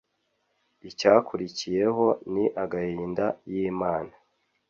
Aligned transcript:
icyakurikiyeho 0.89 2.05
ni 2.33 2.45
agahinda 2.63 3.25
y’ 3.51 3.53
imana 3.69 4.13